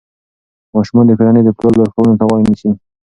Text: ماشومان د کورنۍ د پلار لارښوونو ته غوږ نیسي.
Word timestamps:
ماشومان 0.75 1.05
د 1.07 1.11
کورنۍ 1.17 1.41
د 1.45 1.49
پلار 1.57 1.73
لارښوونو 1.79 2.17
ته 2.19 2.23
غوږ 2.27 2.41
نیسي. 2.49 2.69